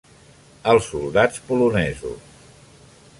Els 0.71 0.87
soldats 0.93 1.39
polonesos. 1.49 2.49